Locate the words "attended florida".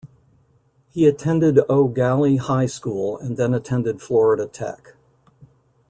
3.53-4.47